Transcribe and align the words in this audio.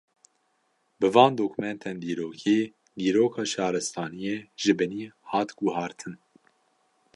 Bi 0.99 1.07
van 1.15 1.31
dokumentên 1.41 1.95
dîrokî, 2.03 2.59
dîroka 2.99 3.43
şaristaniyê 3.53 4.35
ji 4.61 4.73
binî 4.79 5.05
hat 5.29 5.49
guhartin 5.59 6.15